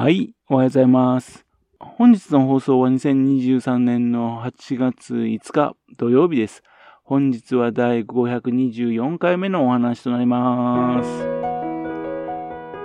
[0.00, 1.44] はい、おはようございます。
[1.78, 6.62] 本日の放送は2023年の8月5日土曜日です。
[7.04, 11.10] 本日は第524回目のお話となります。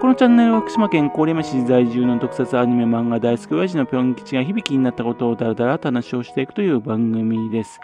[0.02, 7.80] このチャンネルは福島県郡山市在住の特撮アニメ漫画大好き親父のぴょん吉が響きになったことをだらだらと話をしていくという番組です。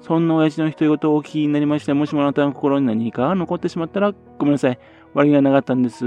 [0.00, 4.78] そんな親父の独り言をお聞きになりまして、もしもあなたの心に何かが残ってしまったらごめんなさい。
[5.12, 6.06] 悪気がなかったんです。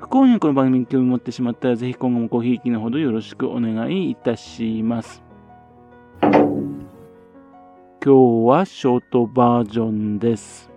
[0.00, 5.22] 不幸にこの番組に興味持ってしまったら、ぜひ今後もごひいきのほどよろしくお願いいたします。
[6.22, 6.40] 今
[8.00, 8.14] 日
[8.48, 10.70] はショートバージョンです。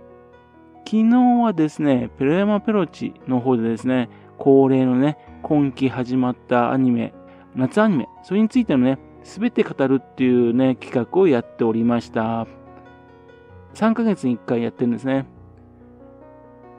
[0.85, 7.13] 昨日はですね、ペロヤマペロチの方でですね、恒例のね、今季始まったアニメ、
[7.55, 12.45] 夏アニメ、それについてのね、すべて語るっていうね、企画をやっておりました。
[13.75, 15.25] 3ヶ月に1回やってるんですね。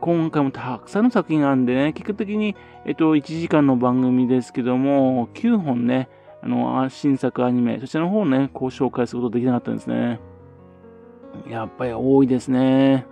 [0.05, 2.55] 今回もたくさんの作品があるんでね、結果的に、
[2.85, 6.11] えっと、1時間の番組ですけども、9本ね、
[6.43, 10.21] あの、新作アニメ、そちらの方をね、こう紹介することできなかったんですね。
[11.49, 13.07] やっぱり多いですね。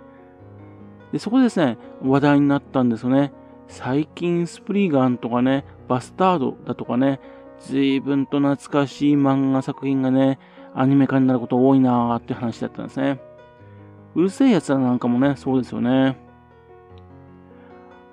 [1.11, 3.33] で、そこでですね、話題になったんですよね。
[3.67, 7.19] 最近スプリガンとかね、バスタードだとかね、
[7.59, 10.37] 随分と懐かしい漫画作品がね、
[10.75, 13.19] アニメ化になること多いなーって話だったんですね。
[14.13, 16.22] うるせえやつらなんかもね、そうですよね。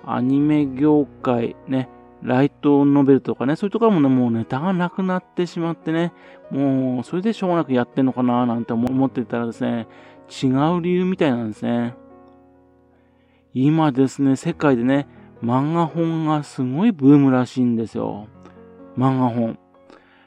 [0.05, 1.89] アニメ業界ね、
[2.23, 6.13] ライトノベルとかね、そういうところもね、もうネタがなくなってしまってね、
[6.51, 9.87] もうそれでしょうがなくやってんのかななんて思ってたらですね、
[10.29, 11.95] 違う理由みたいなんですね。
[13.53, 15.07] 今ですね、世界でね、
[15.43, 18.27] 漫画本がすごいブームらしいんですよ。
[18.97, 19.57] 漫画本。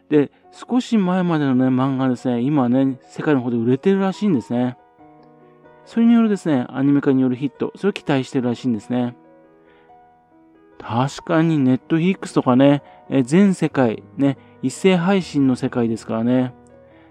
[0.08, 4.76] で、少し前までのね、漫画ですね、今ね、世界の方で売れてるらしいんですね。
[5.86, 9.16] それによるですね、アニメ化によるヒット、それを期待してるらしいんですね。
[10.86, 16.52] 確かにネットフィックスとかね、え全世界ね、一斉配信の世界ですからね。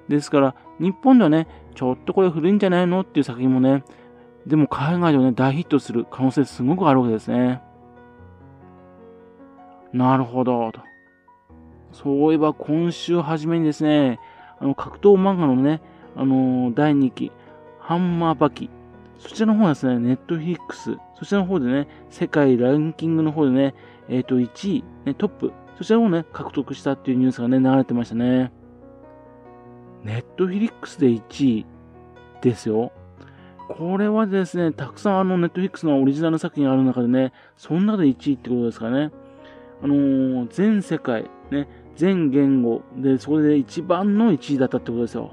[0.08, 3.84] ですから、日本ではね、ちょっとこれ古いんじゃないのっていう作品もね、
[4.46, 7.62] でも海外ではね、大ヒットする可能性すごくあるわけですね。
[9.92, 10.72] なるほど。
[10.72, 10.80] と
[11.92, 14.20] そういえば今週初めにですね、
[14.60, 15.82] あの格闘漫画のね、
[16.16, 17.32] あのー、第2期、
[17.80, 18.70] ハンマーバキ
[19.20, 23.76] そちらの方はですね、ネットフィックス、そちらの方でね、世界ランキングの方でね、
[24.10, 28.52] えっ、ー、と、1位、ね、トップ、そちらをね、獲得したっていうニュースがね、流れてましたね。
[30.04, 31.66] ネットフィリックスで1位
[32.42, 32.92] ですよ。
[33.70, 39.12] これはですね、たくさんあのネットフィックスのオリジナル作品がある中でね、その中で1位ってことですかね。
[39.82, 45.32] あのー、全世界、ね、全言語で、そこで一番の1位だったってことですよ。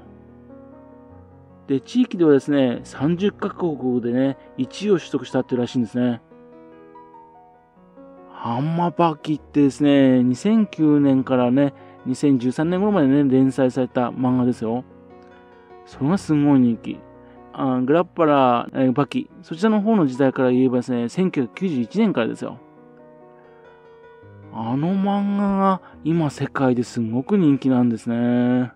[1.71, 6.21] で、地域ではですね、30カ国でね、1位を取得したっていうらしいんですね。
[8.29, 11.73] ハンマーバキってですね、2009年からね、
[12.07, 14.83] 2013年頃までね、連載された漫画ですよ。
[15.85, 16.99] それがすごい人気。
[17.53, 22.59] あグラッパラ、えー、バキ、そちらの方の時代から言えばですね、1991年からですよ。
[24.53, 28.73] あの漫画が今世界ですごく人気なんですね。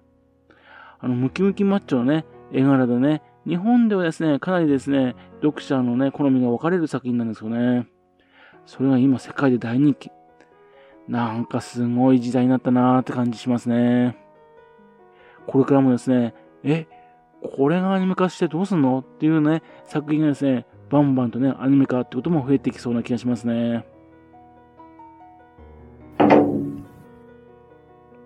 [1.00, 7.88] あの、ムキムキマッチョのね、絵柄でね、日本ではですね、かなりですね、読者のね、好みが分かれる作品なんですよね。
[8.66, 10.11] それが今世界で大人気。
[11.07, 14.17] なんかすごい時代になったなーって感じしますね。
[15.45, 16.33] これからもですね、
[16.63, 16.88] え、
[17.44, 23.85] これがアニメ化してどうすんのっていうね、作品がですね、バンバンとね、アニメ化ってことも増えてきそうな気がしますね。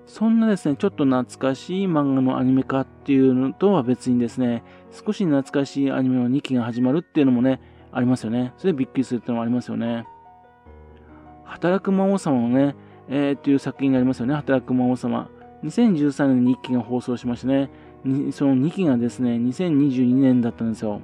[0.09, 7.62] そんなですね、ちょっと懐かしい漫画のアニメ化っていうのとは別にですね、少し懐かしいアニメの2期が始まるっていうのもね、
[7.92, 8.52] ありますよね。
[8.58, 10.08] それでびっくりするっていうのもありますよね。
[11.44, 12.75] 働く魔王様のね、
[13.08, 14.34] えー、っていう作品がありますよね。
[14.34, 15.30] 働く魔王様。
[15.64, 17.69] 2013年に1期が放送しましてね、
[18.31, 21.02] その2期がですね、2022年だったんですよ。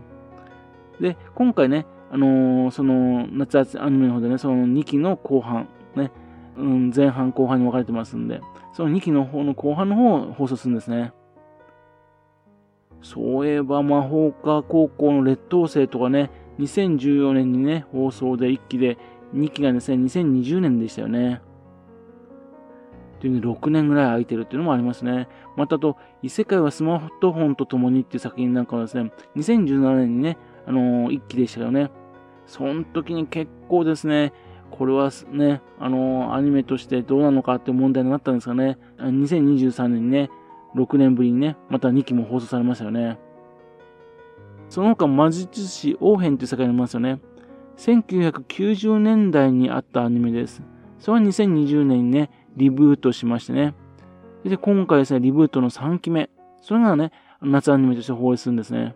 [0.99, 6.11] で、今回ね、あのー、その夏アニメの方でね、その2期の後半、ね、
[6.57, 8.41] うん、前半後半に分かれてますんで、
[8.73, 11.13] その2期の方の後半の方を放送するんですね。
[13.01, 18.97] そういえば魔法科高校の劣等生とかね、2014年にね、放送で1期で、
[19.33, 21.41] 2期がですね、2020年でしたよね。
[23.19, 25.27] というね、6年ぐらい空いてるっていうのもありますね。
[25.55, 31.91] またと、異世界はスマートフォンと共にっていう作品なんかはですね、2017年にね、あのー、1期でしたよね。
[32.47, 34.33] その時に結構ですね、
[34.77, 40.29] これはね、あのー、アニメとしてどうなのかって問題になったんですがね、2023年にね、
[40.75, 43.17] 6年ぶりにね、また2期も放送されましたよね。
[44.69, 47.19] その他、魔術師王編という世界にありますよね。
[47.77, 50.61] 1990年代にあったアニメです。
[50.99, 53.75] それは2020年にね、リブートしましてね。
[54.43, 56.29] で、今回ですね、リブートの3期目。
[56.61, 57.11] それがね、
[57.41, 58.95] 夏アニメとして放映するんですね。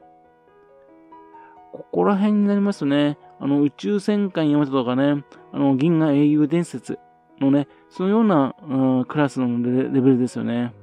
[1.72, 7.00] ここら辺になりますとね、あの、宇宙戦艦ヤマトとかね、あの、銀河英雄伝説
[7.40, 10.74] のね、そのような、うん、クラスのレベルですよね。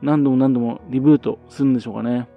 [0.00, 2.28] 何度も何度もリブートするんでしょうかね。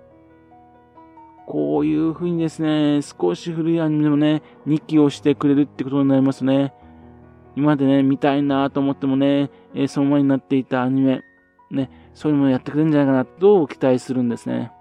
[1.46, 6.74] こういう風にですね、少し古いアニメでもね、2期をしてくれるってことになりますね。
[7.56, 11.24] 今までね、見たいなと思ってもね、えー、その前になっていたアニメ、
[11.70, 14.72] ね、そういうのもやってくれるんじゃないかなと期待するんですね。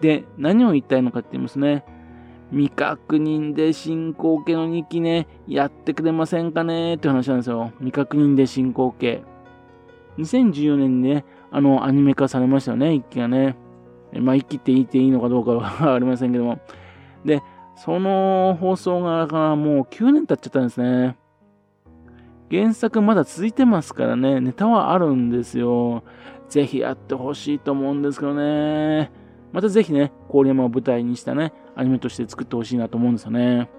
[0.00, 1.84] で、何を言いたいのかって言いますね。
[2.50, 6.94] 未確認で進行形の2期ね、やってくれませんかね？
[6.94, 7.72] って話なんですよ。
[7.78, 9.22] 未確認で進行形。
[10.18, 13.56] 2014年にね、あの、アニメ化されましたよね、1期がね。
[14.12, 16.58] まあ、1期って言っていいのかどうかは ありませんけども。
[17.24, 17.42] で、
[17.76, 21.16] その放送がもう9年経っちゃったんですね。
[22.50, 26.02] 原作まだ続いてますからね、ネタはあるんですよ。
[26.48, 29.10] ぜひやってほしいと思うんですけどね。
[29.52, 33.70] またぜひね、郡山を舞台にしたね、アニメとして作ってほしいなと思うんですよね。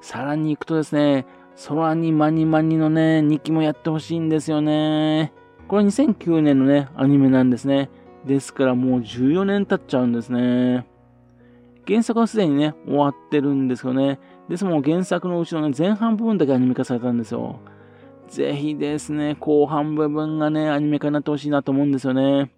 [0.00, 1.26] さらに行くとですね、
[1.68, 5.32] 空にマニマニのね、2期もやってほしいんですよね。
[5.66, 7.90] これ2009年のね、アニメなんですね。
[8.24, 10.86] ですからもう14年経っちゃうんですね。
[11.86, 14.18] 原作はすでにね、終わってるんですよね。
[14.48, 17.60] ですも原作のうちの、ね、前半部分だけアニメ化されたんですよ。
[18.28, 22.50] ぜひですね、後半部分がね、アニメ化になってほしいなと思うんですよね。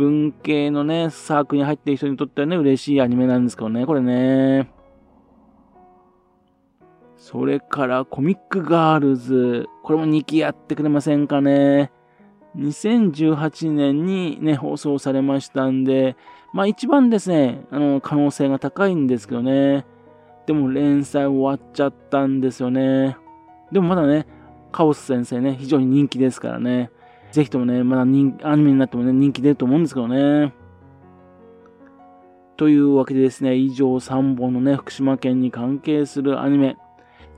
[0.00, 4.72] 文系のね、サークルに入ってる人にとってはね、嬉しいアニメなんですけどね、これね。
[7.18, 9.68] それからコミックガールズ。
[9.82, 11.92] これも2期やってくれませんかね。
[12.56, 16.16] 2018年にね、放送されましたんで、
[16.54, 19.84] まあ一番ですね、あの、可能性が高いんですけどね。
[20.46, 23.18] でも連載終わっちゃったんですよね。
[23.70, 24.26] でもまだね、
[24.72, 26.90] カオス先生ね、非常に人気ですからね。
[27.32, 30.52] ぜひともね、まだ人アニメになってもね、人気出ると思うんですけどね。
[32.56, 36.76] というわけでですね、以上3本のね、福島県に関係するアニメ、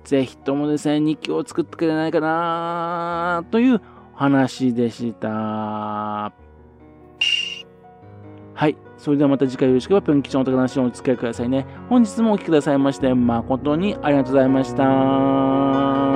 [0.04, 3.80] ぜひともですね、日記を作ってくれないかなという
[4.14, 5.28] 話でした。
[8.54, 8.76] はい。
[8.96, 11.66] それではまた次回よろしければ、ぴょん吉のお宝話をお付き合いくださいね。
[11.88, 16.11] 本日もお聴きくださいまして、誠にありがとうございました。